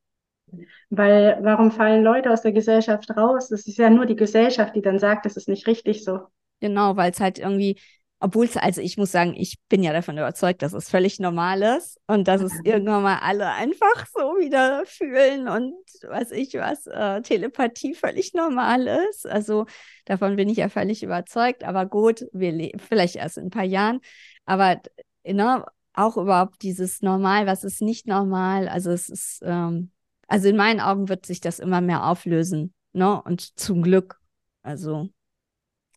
[0.89, 3.51] Weil warum fallen Leute aus der Gesellschaft raus?
[3.51, 6.21] Es ist ja nur die Gesellschaft, die dann sagt, das ist nicht richtig so.
[6.59, 7.79] Genau, weil es halt irgendwie,
[8.19, 11.61] obwohl es, also ich muss sagen, ich bin ja davon überzeugt, dass es völlig normal
[11.77, 16.85] ist und dass es irgendwann mal alle einfach so wieder fühlen und was ich was,
[16.87, 19.25] äh, Telepathie völlig normal ist.
[19.25, 19.67] Also
[20.05, 21.63] davon bin ich ja völlig überzeugt.
[21.63, 24.01] Aber gut, wir vielleicht erst in ein paar Jahren.
[24.45, 24.81] Aber
[25.23, 28.67] ne, auch überhaupt dieses Normal, was ist nicht normal.
[28.67, 29.91] Also es ist, ähm,
[30.27, 33.21] also in meinen Augen wird sich das immer mehr auflösen, ne?
[33.21, 34.19] Und zum Glück.
[34.61, 35.09] Also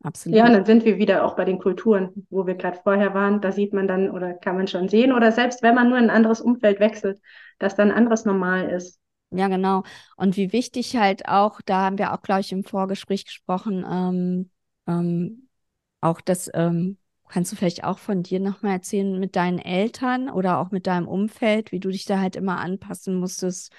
[0.03, 0.38] absolut.
[0.38, 3.41] Ja, und dann sind wir wieder auch bei den Kulturen, wo wir gerade vorher waren.
[3.41, 6.05] Da sieht man dann oder kann man schon sehen oder selbst wenn man nur in
[6.05, 7.21] ein anderes Umfeld wechselt,
[7.59, 8.99] dass dann anderes normal ist.
[9.31, 9.83] Ja, genau.
[10.17, 14.51] Und wie wichtig halt auch, da haben wir auch, glaube ich, im Vorgespräch gesprochen, ähm,
[14.87, 15.49] ähm,
[16.01, 16.99] auch das ähm,
[17.33, 21.09] Kannst du vielleicht auch von dir nochmal erzählen mit deinen Eltern oder auch mit deinem
[21.09, 23.73] Umfeld, wie du dich da halt immer anpassen musstest?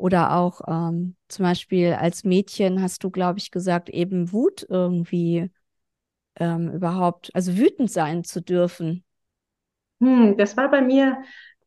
[0.00, 5.50] Oder auch ähm, zum Beispiel als Mädchen hast du, glaube ich, gesagt, eben Wut irgendwie
[6.36, 9.04] ähm, überhaupt, also wütend sein zu dürfen.
[10.00, 11.18] Hm, das war bei mir,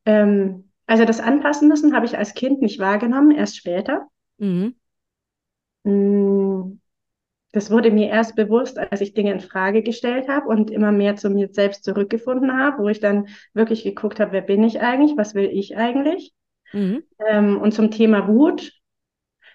[0.06, 4.08] ähm, also das Anpassen müssen habe ich als Kind nicht wahrgenommen, erst später.
[4.40, 4.74] Mhm.
[5.86, 6.80] Hm,
[7.54, 11.16] das wurde mir erst bewusst, als ich Dinge in Frage gestellt habe und immer mehr
[11.18, 15.18] zu mir selbst zurückgefunden habe, wo ich dann wirklich geguckt habe, wer bin ich eigentlich,
[15.18, 16.34] was will ich eigentlich?
[16.74, 17.04] Mhm.
[17.28, 18.74] Ähm, und zum Thema Wut,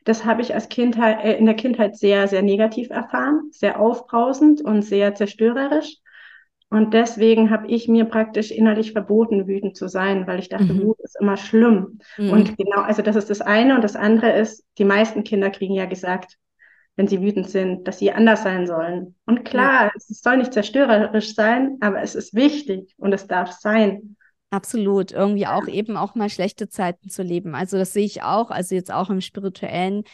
[0.04, 4.62] das habe ich als Kindheit, äh, in der Kindheit sehr, sehr negativ erfahren, sehr aufbrausend
[4.62, 5.96] und sehr zerstörerisch.
[6.70, 10.82] Und deswegen habe ich mir praktisch innerlich verboten, wütend zu sein, weil ich dachte, mhm.
[10.84, 11.98] Wut ist immer schlimm.
[12.18, 12.30] Mhm.
[12.30, 13.74] Und genau, also das ist das eine.
[13.74, 16.36] Und das andere ist, die meisten Kinder kriegen ja gesagt,
[16.96, 19.14] wenn sie wütend sind, dass sie anders sein sollen.
[19.24, 19.92] Und klar, ja.
[19.96, 24.16] es soll nicht zerstörerisch sein, aber es ist wichtig und es darf sein.
[24.50, 27.54] Absolut, irgendwie auch eben auch mal schlechte Zeiten zu leben.
[27.54, 30.04] Also das sehe ich auch, also jetzt auch im spirituellen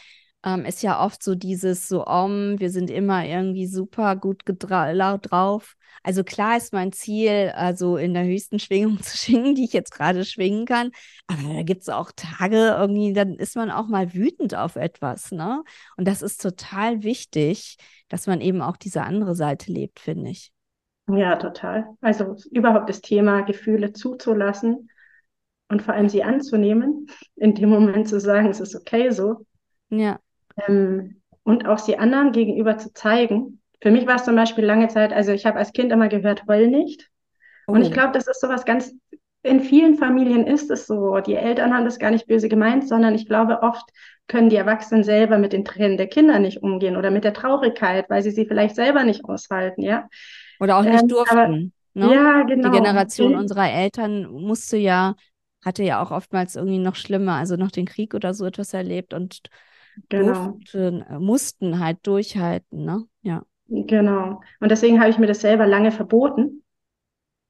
[0.45, 5.75] ähm, ist ja oft so dieses so, um, wir sind immer irgendwie super gut drauf.
[6.03, 9.91] Also klar ist mein Ziel, also in der höchsten Schwingung zu schwingen, die ich jetzt
[9.91, 10.91] gerade schwingen kann.
[11.27, 15.31] Aber da gibt es auch Tage, irgendwie, dann ist man auch mal wütend auf etwas,
[15.31, 15.63] ne?
[15.97, 17.77] Und das ist total wichtig,
[18.09, 20.51] dass man eben auch diese andere Seite lebt, finde ich.
[21.07, 21.87] Ja, total.
[22.01, 24.89] Also überhaupt das Thema Gefühle zuzulassen
[25.69, 29.45] und vor allem sie anzunehmen, in dem Moment zu sagen, es ist okay so.
[29.89, 30.19] Ja.
[30.67, 33.61] Ähm, und auch sie anderen gegenüber zu zeigen.
[33.81, 36.47] Für mich war es zum Beispiel lange Zeit, also ich habe als Kind immer gehört,
[36.47, 37.09] heul nicht.
[37.67, 37.73] Oh.
[37.73, 37.91] Und ich oh.
[37.91, 38.95] glaube, das ist sowas ganz,
[39.43, 41.19] in vielen Familien ist es so.
[41.19, 43.87] Die Eltern haben das gar nicht böse gemeint, sondern ich glaube, oft
[44.27, 48.09] können die Erwachsenen selber mit den Tränen der Kinder nicht umgehen oder mit der Traurigkeit,
[48.09, 50.09] weil sie sie vielleicht selber nicht aushalten, ja.
[50.59, 51.37] Oder auch nicht ähm, durften.
[51.37, 51.71] Aber, ne?
[52.13, 52.69] Ja, genau.
[52.69, 53.39] Die Generation mhm.
[53.39, 55.15] unserer Eltern musste ja,
[55.63, 59.13] hatte ja auch oftmals irgendwie noch schlimmer, also noch den Krieg oder so etwas erlebt
[59.13, 59.41] und
[60.09, 60.33] genau.
[60.33, 63.03] durften, äh, mussten halt durchhalten, ne?
[63.21, 63.43] Ja.
[63.67, 64.41] Genau.
[64.59, 66.63] Und deswegen habe ich mir das selber lange verboten.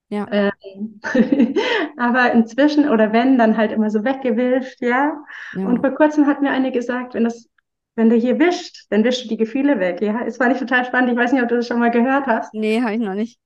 [0.09, 0.27] Ja.
[0.31, 1.01] Ähm,
[1.97, 5.13] aber inzwischen oder wenn, dann halt immer so weggewischt, ja?
[5.53, 5.65] ja.
[5.65, 7.49] Und vor kurzem hat mir eine gesagt, wenn das,
[7.95, 10.01] wenn du hier wischt, dann wischst du die Gefühle weg.
[10.01, 11.11] Ja, es war nicht total spannend.
[11.11, 12.53] Ich weiß nicht, ob du das schon mal gehört hast.
[12.53, 13.39] Nee, habe ich noch nicht.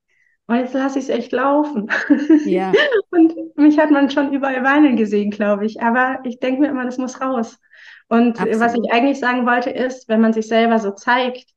[0.48, 1.90] Und jetzt lasse ich es echt laufen.
[2.46, 2.72] Ja.
[3.12, 5.82] Und mich hat man schon überall weinen gesehen, glaube ich.
[5.82, 7.60] Aber ich denke mir immer, das muss raus.
[8.08, 8.60] Und Absolut.
[8.60, 11.52] was ich eigentlich sagen wollte, ist, wenn man sich selber so zeigt,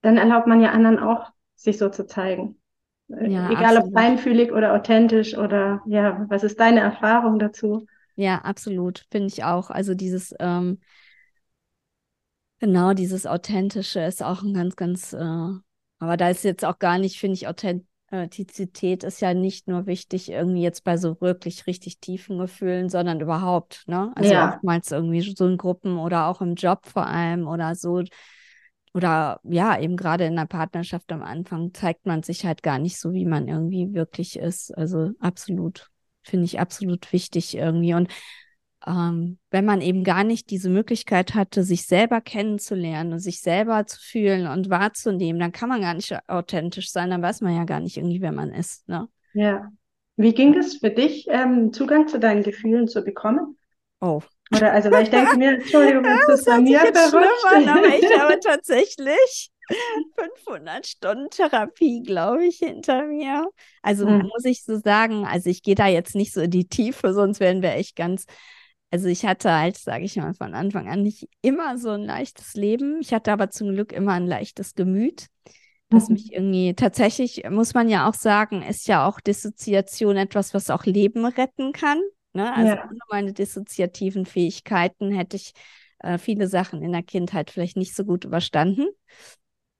[0.00, 2.58] dann erlaubt man ja anderen auch, sich so zu zeigen.
[3.08, 3.84] Ja, Egal absolut.
[3.88, 7.86] ob feinfühlig oder authentisch oder ja, was ist deine Erfahrung dazu?
[8.16, 9.70] Ja, absolut, finde ich auch.
[9.70, 10.78] Also dieses, ähm,
[12.58, 16.98] genau, dieses Authentische ist auch ein ganz, ganz, äh, aber da ist jetzt auch gar
[16.98, 21.66] nicht, finde ich, authent Authentizität ist ja nicht nur wichtig irgendwie jetzt bei so wirklich
[21.66, 24.12] richtig tiefen Gefühlen, sondern überhaupt, ne?
[24.14, 24.54] Also ja.
[24.54, 28.02] oftmals irgendwie so in Gruppen oder auch im Job vor allem oder so.
[28.94, 32.98] Oder ja, eben gerade in der Partnerschaft am Anfang zeigt man sich halt gar nicht
[32.98, 34.76] so, wie man irgendwie wirklich ist.
[34.76, 35.90] Also absolut,
[36.22, 37.92] finde ich absolut wichtig irgendwie.
[37.92, 38.08] Und
[38.86, 43.86] ähm, wenn man eben gar nicht diese Möglichkeit hatte, sich selber kennenzulernen und sich selber
[43.86, 47.64] zu fühlen und wahrzunehmen, dann kann man gar nicht authentisch sein, dann weiß man ja
[47.64, 48.88] gar nicht irgendwie, wer man ist.
[48.88, 49.08] Ne?
[49.34, 49.70] Ja.
[50.16, 53.56] Wie ging es für dich, ähm, Zugang zu deinen Gefühlen zu bekommen?
[54.00, 54.20] Oh.
[54.50, 57.44] Oder also, weil ich denke mir, Entschuldigung, das ist bei mir verrutscht.
[57.52, 59.50] An, aber ich habe tatsächlich
[60.46, 63.46] 500 Stunden Therapie, glaube ich, hinter mir.
[63.82, 64.22] Also hm.
[64.22, 67.40] muss ich so sagen, also ich gehe da jetzt nicht so in die Tiefe, sonst
[67.40, 68.24] wären wir echt ganz.
[68.90, 72.54] Also ich hatte halt, sage ich mal, von Anfang an nicht immer so ein leichtes
[72.54, 73.00] Leben.
[73.00, 75.26] Ich hatte aber zum Glück immer ein leichtes Gemüt,
[75.90, 76.14] das mhm.
[76.14, 80.84] mich irgendwie tatsächlich, muss man ja auch sagen, ist ja auch Dissoziation etwas, was auch
[80.84, 82.00] Leben retten kann.
[82.34, 82.54] Ne?
[82.54, 82.84] Also ja.
[82.84, 85.52] ohne meine dissoziativen Fähigkeiten hätte ich
[86.00, 88.86] äh, viele Sachen in der Kindheit vielleicht nicht so gut überstanden.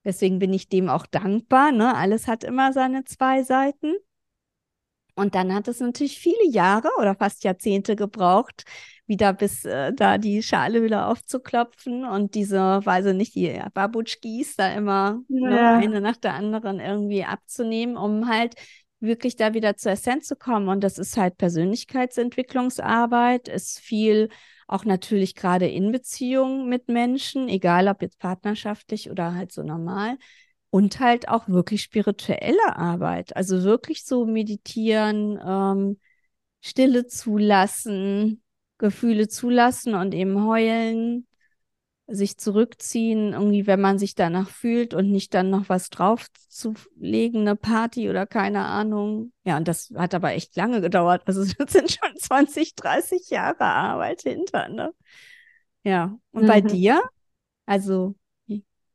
[0.05, 1.73] Deswegen bin ich dem auch dankbar.
[1.73, 1.95] Ne?
[1.95, 3.95] Alles hat immer seine zwei Seiten.
[5.19, 8.65] Und dann hat es natürlich viele Jahre oder fast Jahrzehnte gebraucht,
[9.07, 14.57] wieder bis äh, da die Schale wieder aufzuklopfen und diese, weiß ich nicht, die Babutschkis
[14.57, 15.79] da immer ne, ja.
[15.79, 18.55] ne, eine nach der anderen irgendwie abzunehmen, um halt
[19.01, 20.69] wirklich da wieder zur Essenz zu kommen.
[20.69, 24.29] Und das ist halt Persönlichkeitsentwicklungsarbeit, ist viel
[24.69, 30.19] auch natürlich gerade in Beziehungen mit Menschen, egal ob jetzt partnerschaftlich oder halt so normal.
[30.71, 33.35] Und halt auch wirklich spirituelle Arbeit.
[33.37, 35.99] Also wirklich so meditieren, ähm,
[36.61, 38.43] Stille zulassen,
[38.77, 41.27] Gefühle zulassen und eben heulen,
[42.11, 47.55] sich zurückziehen, irgendwie, wenn man sich danach fühlt und nicht dann noch was draufzulegen, eine
[47.55, 49.33] Party oder keine Ahnung.
[49.45, 51.23] Ja, und das hat aber echt lange gedauert.
[51.27, 54.93] Also das sind schon 20, 30 Jahre Arbeit hinter, ne?
[55.85, 56.19] Ja.
[56.33, 56.47] Und mhm.
[56.47, 57.03] bei dir?
[57.67, 58.15] Also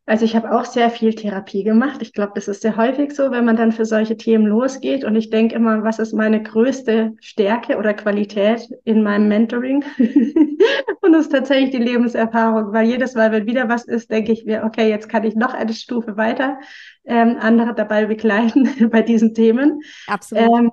[0.06, 2.02] also ich habe auch sehr viel Therapie gemacht.
[2.02, 5.06] Ich glaube, das ist sehr häufig so, wenn man dann für solche Themen losgeht.
[5.06, 9.86] Und ich denke immer, was ist meine größte Stärke oder Qualität in meinem Mentoring?
[11.02, 14.44] und das ist tatsächlich die Lebenserfahrung, weil jedes Mal, wenn wieder was ist, denke ich
[14.44, 16.60] mir, okay, jetzt kann ich noch eine Stufe weiter
[17.06, 19.82] ähm, andere dabei begleiten bei diesen Themen.
[20.08, 20.44] Absolut.
[20.44, 20.72] Ähm,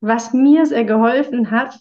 [0.00, 1.78] was mir sehr geholfen hat,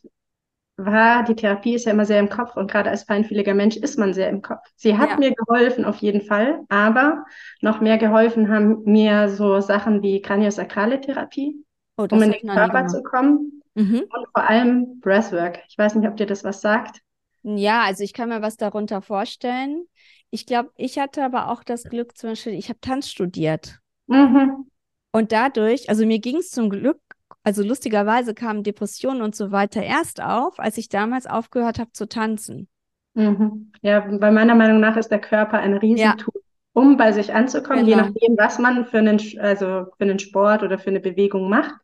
[0.78, 3.98] war, die Therapie ist ja immer sehr im Kopf und gerade als feinfühliger Mensch ist
[3.98, 4.62] man sehr im Kopf.
[4.76, 5.18] Sie hat ja.
[5.18, 7.26] mir geholfen, auf jeden Fall, aber
[7.62, 11.64] noch mehr geholfen haben mir so Sachen wie kraniosakrale Therapie,
[11.98, 14.04] oh, um in den Körper zu kommen mhm.
[14.10, 15.60] und vor allem Breathwork.
[15.70, 17.02] Ich weiß nicht, ob dir das was sagt.
[17.44, 19.86] Ja, also ich kann mir was darunter vorstellen.
[20.32, 23.80] Ich glaube, ich hatte aber auch das Glück, zum Beispiel, ich habe Tanz studiert.
[24.08, 24.70] Mhm.
[25.14, 27.00] Und dadurch, also mir ging es zum Glück
[27.46, 32.10] also lustigerweise kamen Depressionen und so weiter erst auf, als ich damals aufgehört habe zu
[32.10, 32.68] tanzen.
[33.14, 33.72] Mhm.
[33.84, 36.42] Ja, bei meiner Meinung nach ist der Körper ein Riesentool, ja.
[36.74, 37.98] um bei sich anzukommen, genau.
[37.98, 41.76] je nachdem, was man für einen, also für einen Sport oder für eine Bewegung macht,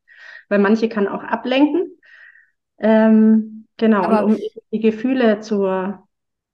[0.49, 1.91] weil manche kann auch ablenken.
[2.79, 4.37] Ähm, genau, um
[4.71, 5.63] die Gefühle zu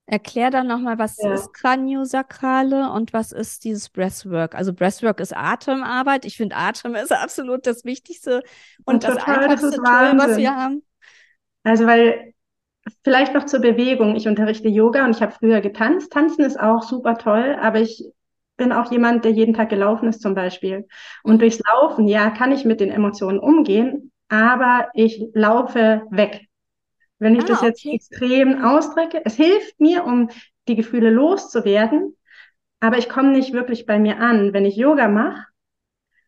[0.10, 1.34] Erklär dann nochmal, was ja.
[1.34, 4.56] ist Kraniosakrale und was ist dieses Breathwork?
[4.56, 6.24] Also Breathwork ist Atemarbeit.
[6.24, 8.42] Ich finde, Atem ist absolut das Wichtigste
[8.86, 10.82] und, und das total, einfachste das Tool, was wir haben.
[11.64, 12.34] Also, weil
[13.04, 14.16] vielleicht noch zur Bewegung.
[14.16, 16.14] Ich unterrichte Yoga und ich habe früher getanzt.
[16.14, 18.06] Tanzen ist auch super toll, aber ich
[18.56, 20.88] bin auch jemand, der jeden Tag gelaufen ist zum Beispiel.
[21.24, 26.47] Und durchs Laufen, ja, kann ich mit den Emotionen umgehen, aber ich laufe weg.
[27.20, 27.96] Wenn ich ah, das jetzt okay.
[27.96, 30.30] extrem ausdrücke, es hilft mir, um
[30.68, 32.16] die Gefühle loszuwerden,
[32.80, 34.54] aber ich komme nicht wirklich bei mir an.
[34.54, 35.46] Wenn ich Yoga mache,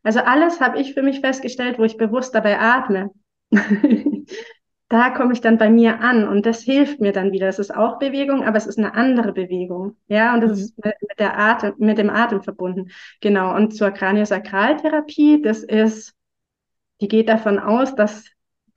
[0.02, 3.12] also alles habe ich für mich festgestellt, wo ich bewusst dabei atme.
[4.89, 7.47] da komme ich dann bei mir an und das hilft mir dann wieder.
[7.47, 9.97] Es ist auch Bewegung, aber es ist eine andere Bewegung.
[10.08, 10.58] Ja, und das mhm.
[10.58, 12.89] ist mit, mit, der Atem, mit dem Atem verbunden.
[13.21, 13.56] Genau.
[13.56, 16.15] Und zur Kraniosakraltherapie, das ist,
[17.02, 18.25] die geht davon aus, dass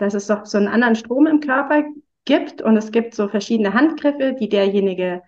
[0.03, 1.85] dass es doch so einen anderen Strom im Körper
[2.25, 5.23] gibt und es gibt so verschiedene Handgriffe, die derjenige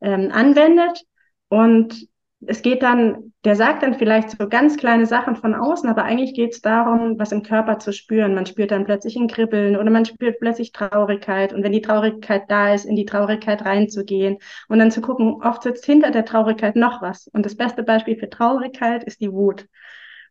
[0.00, 1.04] ähm, anwendet.
[1.48, 2.08] Und
[2.46, 6.32] es geht dann, der sagt dann vielleicht so ganz kleine Sachen von außen, aber eigentlich
[6.34, 8.34] geht es darum, was im Körper zu spüren.
[8.34, 11.52] Man spürt dann plötzlich ein Kribbeln oder man spürt plötzlich Traurigkeit.
[11.52, 15.62] Und wenn die Traurigkeit da ist, in die Traurigkeit reinzugehen und dann zu gucken, oft
[15.62, 17.26] sitzt hinter der Traurigkeit noch was.
[17.28, 19.66] Und das beste Beispiel für Traurigkeit ist die Wut.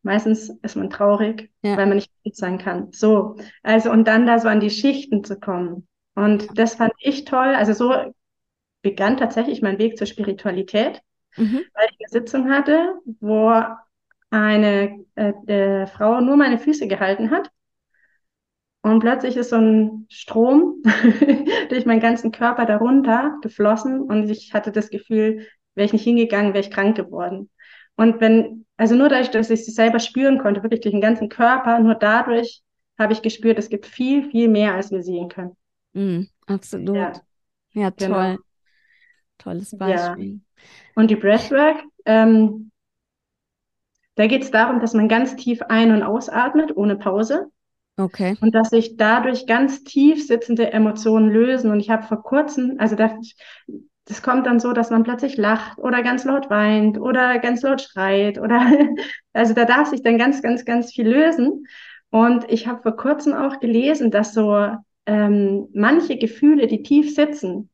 [0.02, 1.78] Meistens ist man traurig, ja.
[1.78, 2.88] weil man nicht gut sein kann.
[2.92, 5.88] So, also und dann da so an die Schichten zu kommen.
[6.20, 7.56] Und das fand ich toll.
[7.56, 8.14] Also so
[8.82, 11.02] begann tatsächlich mein Weg zur Spiritualität,
[11.38, 11.62] mhm.
[11.74, 13.54] weil ich eine Sitzung hatte, wo
[14.30, 17.50] eine äh, Frau nur meine Füße gehalten hat.
[18.82, 20.84] Und plötzlich ist so ein Strom
[21.70, 26.54] durch meinen ganzen Körper darunter geflossen und ich hatte das Gefühl, wäre ich nicht hingegangen,
[26.54, 27.50] wäre ich krank geworden.
[27.96, 31.30] Und wenn, also nur dadurch, dass ich sie selber spüren konnte, wirklich durch den ganzen
[31.30, 32.62] Körper, nur dadurch
[32.98, 35.56] habe ich gespürt, es gibt viel, viel mehr, als wir sehen können.
[35.94, 36.96] Mm, absolut.
[36.96, 37.14] Ja,
[37.72, 38.08] ja toll.
[38.08, 38.38] Genau.
[39.38, 40.34] Tolles Beispiel.
[40.34, 40.64] Ja.
[40.96, 42.72] Und die Breathwork, ähm,
[44.16, 47.48] da geht es darum, dass man ganz tief ein- und ausatmet, ohne Pause.
[47.98, 48.38] Okay.
[48.42, 51.72] Und dass sich dadurch ganz tief sitzende Emotionen lösen.
[51.72, 53.12] Und ich habe vor kurzem, also das,
[54.06, 57.82] das kommt dann so, dass man plötzlich lacht oder ganz laut weint oder ganz laut
[57.82, 58.60] schreit oder
[59.34, 61.66] also da darf sich dann ganz, ganz, ganz viel lösen.
[62.10, 64.76] Und ich habe vor kurzem auch gelesen, dass so
[65.10, 67.72] ähm, manche Gefühle, die tief sitzen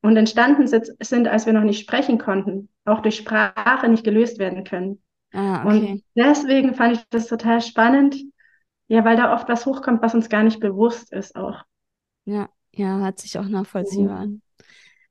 [0.00, 4.64] und entstanden sind, als wir noch nicht sprechen konnten, auch durch Sprache nicht gelöst werden
[4.64, 5.02] können.
[5.34, 5.90] Ah, okay.
[5.92, 8.16] Und deswegen fand ich das total spannend,
[8.88, 11.62] ja, weil da oft was hochkommt, was uns gar nicht bewusst ist auch.
[12.24, 14.22] Ja, ja, hat sich auch nachvollziehbar mhm.
[14.22, 14.42] an.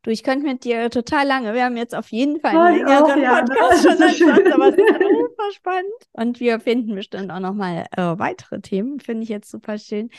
[0.02, 3.04] Du, ich könnte mit dir total lange, wir haben jetzt auf jeden Fall einen längeren
[3.04, 4.88] auch, ja, Podcast schon als sonst, aber es ist
[5.30, 5.94] super spannend.
[6.14, 10.10] Und wir finden bestimmt auch nochmal äh, weitere Themen, finde ich jetzt super schön.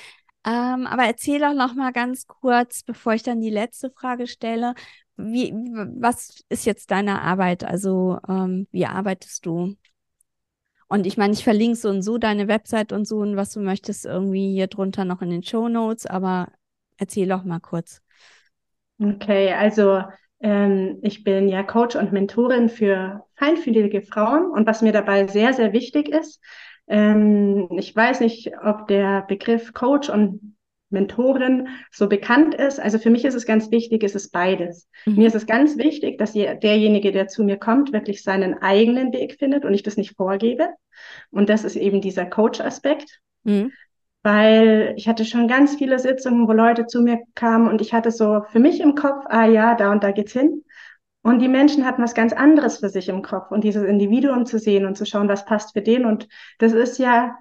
[0.44, 4.74] Ähm, aber erzähl doch noch mal ganz kurz, bevor ich dann die letzte Frage stelle,
[5.16, 7.64] wie, was ist jetzt deine Arbeit?
[7.64, 9.76] Also ähm, wie arbeitest du?
[10.88, 13.60] Und ich meine, ich verlinke so und so deine Website und so und was du
[13.60, 16.48] möchtest irgendwie hier drunter noch in den Show Notes, aber
[16.98, 18.02] erzähl doch mal kurz.
[19.00, 20.02] Okay, also
[20.40, 25.54] ähm, ich bin ja Coach und Mentorin für feinfühlige Frauen und was mir dabei sehr,
[25.54, 26.40] sehr wichtig ist,
[26.92, 30.56] ähm, ich weiß nicht, ob der Begriff Coach und
[30.90, 32.78] Mentorin so bekannt ist.
[32.78, 34.90] Also für mich ist es ganz wichtig, es ist beides.
[35.06, 35.14] Mhm.
[35.16, 39.36] Mir ist es ganz wichtig, dass derjenige, der zu mir kommt, wirklich seinen eigenen Weg
[39.38, 40.68] findet und ich das nicht vorgebe.
[41.30, 43.20] Und das ist eben dieser Coach-Aspekt.
[43.44, 43.72] Mhm.
[44.22, 48.10] Weil ich hatte schon ganz viele Sitzungen, wo Leute zu mir kamen und ich hatte
[48.10, 50.62] so für mich im Kopf, ah ja, da und da geht's hin.
[51.22, 54.58] Und die Menschen hatten was ganz anderes für sich im Kopf und dieses Individuum zu
[54.58, 56.04] sehen und zu schauen, was passt für den.
[56.04, 57.36] Und das ist ja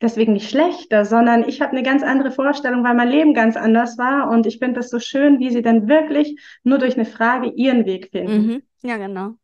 [0.00, 3.98] deswegen nicht schlechter, sondern ich habe eine ganz andere Vorstellung, weil mein Leben ganz anders
[3.98, 4.30] war.
[4.30, 7.84] Und ich finde das so schön, wie sie dann wirklich nur durch eine Frage ihren
[7.84, 8.46] Weg finden.
[8.46, 8.62] Mhm.
[8.82, 9.34] Ja, genau.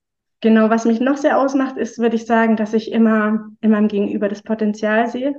[0.40, 3.88] Genau, was mich noch sehr ausmacht, ist, würde ich sagen, dass ich immer in meinem
[3.88, 5.35] Gegenüber das Potenzial sehe.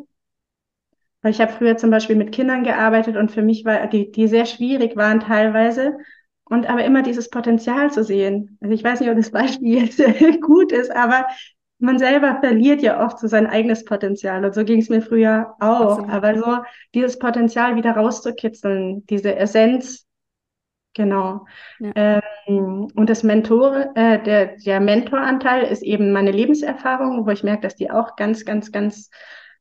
[1.21, 4.27] Weil ich habe früher zum Beispiel mit Kindern gearbeitet und für mich war, die, die
[4.27, 5.97] sehr schwierig waren teilweise,
[6.45, 8.57] und aber immer dieses Potenzial zu sehen.
[8.61, 9.97] Also ich weiß nicht, ob das Beispiel jetzt
[10.41, 11.25] gut ist, aber
[11.79, 14.45] man selber verliert ja oft so sein eigenes Potenzial.
[14.45, 15.99] Und so ging es mir früher auch.
[15.99, 16.09] Absolut.
[16.09, 16.57] Aber so
[16.93, 20.05] dieses Potenzial wieder rauszukitzeln, diese Essenz,
[20.93, 21.45] genau.
[21.79, 22.21] Ja.
[22.47, 27.63] Ähm, und das Mentor, äh, der, der Mentoranteil ist eben meine Lebenserfahrung, wo ich merke,
[27.63, 29.09] dass die auch ganz, ganz, ganz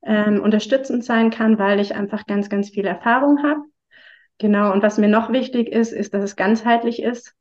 [0.04, 3.60] ähm, unterstützend sein kann, weil ich einfach ganz, ganz viel Erfahrung habe.
[4.38, 7.34] Genau, und was mir noch wichtig ist, ist, dass es ganzheitlich ist,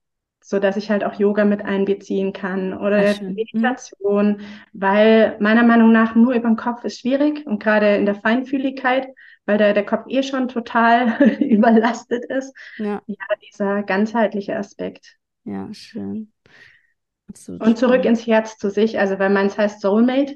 [0.43, 3.33] so dass ich halt auch Yoga mit einbeziehen kann oder mhm.
[3.33, 4.41] Meditation, mhm.
[4.73, 9.07] weil meiner Meinung nach nur über den Kopf ist schwierig und gerade in der Feinfühligkeit,
[9.45, 12.55] weil der, der Kopf eh schon total überlastet ist.
[12.77, 13.01] Ja.
[13.07, 15.17] ja, dieser ganzheitliche Aspekt.
[15.45, 16.31] Ja, schön.
[17.29, 18.19] Absolut und zurück spannend.
[18.19, 20.35] ins Herz zu sich, also weil meins heißt Soulmate.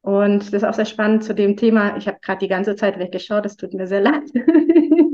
[0.00, 1.96] Und das ist auch sehr spannend zu dem Thema.
[1.96, 4.24] Ich habe gerade die ganze Zeit weggeschaut, das tut mir sehr leid.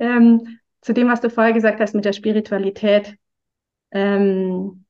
[0.00, 3.16] ähm, zu dem, was du vorher gesagt hast mit der Spiritualität.
[3.92, 4.84] Ähm,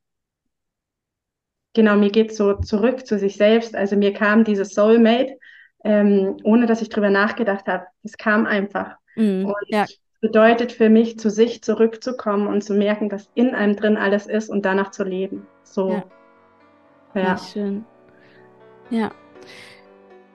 [1.75, 3.75] genau, mir geht so zurück zu sich selbst.
[3.75, 5.39] Also mir kam dieses Soulmate,
[5.85, 7.87] ähm, ohne dass ich drüber nachgedacht habe.
[8.03, 8.97] Es kam einfach.
[9.17, 9.87] Mhm, und ja.
[10.21, 14.49] bedeutet für mich, zu sich zurückzukommen und zu merken, dass in einem drin alles ist
[14.49, 15.47] und danach zu leben.
[15.65, 15.91] So.
[15.91, 16.05] Ja.
[17.15, 17.23] ja.
[17.23, 17.85] ja schön.
[18.91, 19.11] Ja.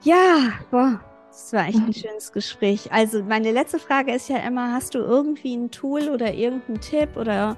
[0.02, 1.00] Ja, boah,
[1.36, 2.90] das war echt ein schönes Gespräch.
[2.92, 7.10] Also meine letzte Frage ist ja immer, hast du irgendwie ein Tool oder irgendeinen Tipp
[7.14, 7.56] oder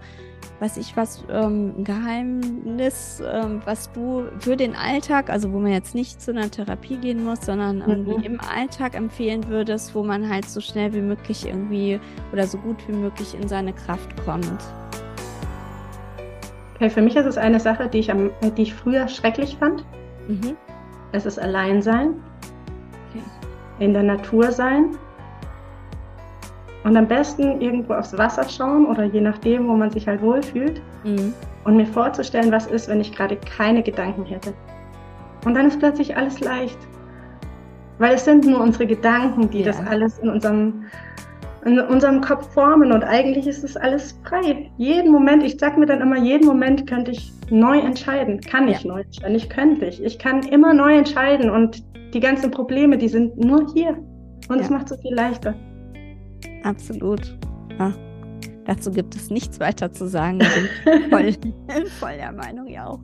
[0.58, 5.70] was ich was, ähm, ein Geheimnis, ähm, was du für den Alltag, also wo man
[5.70, 8.34] jetzt nicht zu einer Therapie gehen muss, sondern irgendwie mhm.
[8.34, 12.00] im Alltag empfehlen würdest, wo man halt so schnell wie möglich irgendwie
[12.32, 14.60] oder so gut wie möglich in seine Kraft kommt?
[16.74, 19.84] Okay, für mich ist es eine Sache, die ich, am, die ich früher schrecklich fand.
[20.26, 20.56] Mhm.
[21.12, 22.20] Es ist Alleinsein
[23.78, 24.96] in der Natur sein
[26.84, 30.80] und am besten irgendwo aufs Wasser schauen oder je nachdem, wo man sich halt wohlfühlt
[31.04, 31.34] mhm.
[31.64, 34.54] und mir vorzustellen, was ist, wenn ich gerade keine Gedanken hätte.
[35.44, 36.78] Und dann ist plötzlich alles leicht.
[37.98, 39.66] Weil es sind nur unsere Gedanken, die ja.
[39.66, 40.84] das alles in unserem,
[41.64, 44.70] in unserem Kopf formen und eigentlich ist es alles frei.
[44.76, 48.40] Jeden Moment, ich sag mir dann immer, jeden Moment könnte ich neu entscheiden.
[48.40, 48.92] Kann ich ja.
[48.92, 49.36] neu entscheiden?
[49.36, 50.02] Ich könnte ich.
[50.02, 51.82] Ich kann immer neu entscheiden und
[52.14, 53.96] die ganzen Probleme, die sind nur hier.
[54.48, 55.54] Und es macht so viel leichter.
[56.62, 57.36] Absolut.
[57.78, 57.92] Ja.
[58.64, 60.40] Dazu gibt es nichts weiter zu sagen.
[61.10, 61.34] Voll,
[61.98, 63.00] voll der Meinung, ja auch.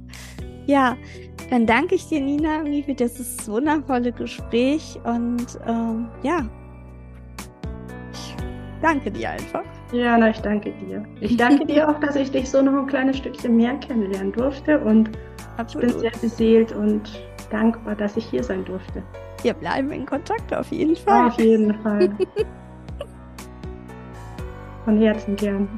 [0.66, 0.96] Ja,
[1.50, 6.48] dann danke ich dir, Nina, für dieses wundervolle Gespräch und ähm, ja,
[8.84, 9.64] danke dir einfach.
[9.92, 11.02] Ja, na, ich danke dir.
[11.20, 14.78] Ich danke dir auch, dass ich dich so noch ein kleines Stückchen mehr kennenlernen durfte
[14.78, 15.10] und
[15.56, 15.86] Absolut.
[15.86, 19.02] ich bin sehr beseelt und dankbar, dass ich hier sein durfte.
[19.42, 21.28] Wir bleiben in Kontakt auf jeden Fall.
[21.28, 22.10] Auf jeden Fall.
[24.84, 25.68] Von Herzen gern.